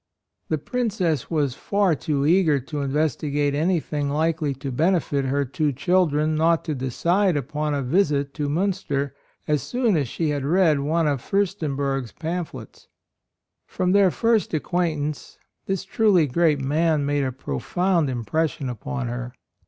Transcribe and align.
The 0.49 0.57
Princess 0.57 1.29
was 1.29 1.53
far 1.53 1.93
too 1.93 2.25
eager 2.25 2.59
to 2.59 2.81
investigate 2.81 3.53
anything 3.53 4.09
likely 4.09 4.55
to 4.55 4.71
benefit 4.71 5.25
her 5.25 5.45
two 5.45 5.71
children 5.71 6.33
not 6.33 6.65
to 6.65 6.73
decide 6.73 7.37
upon 7.37 7.75
a 7.75 7.83
visit 7.83 8.33
to 8.33 8.49
Minister 8.49 9.13
as 9.47 9.61
soon 9.61 9.95
as 9.95 10.07
she 10.07 10.29
had 10.29 10.43
read 10.43 10.79
one 10.79 11.05
of 11.05 11.21
Fiirstenberg's 11.21 12.13
pamphlets. 12.13 12.87
From 13.67 13.91
their 13.91 14.09
first 14.09 14.55
acquaintance 14.55 15.37
this 15.67 15.83
truly 15.83 16.25
great 16.25 16.59
man 16.61 17.05
made 17.05 17.23
a 17.23 17.31
pro 17.31 17.59
found 17.59 18.09
impression 18.09 18.69
upon 18.69 19.07
her. 19.07 19.33